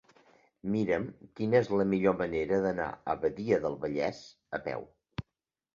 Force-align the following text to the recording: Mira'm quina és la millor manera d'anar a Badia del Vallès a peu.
Mira'm 0.75 1.03
quina 1.41 1.59
és 1.59 1.69
la 1.81 1.85
millor 1.91 2.17
manera 2.23 2.59
d'anar 2.65 2.89
a 2.93 3.17
Badia 3.27 3.61
del 3.69 3.79
Vallès 3.87 4.25
a 4.61 4.65
peu. 4.69 4.91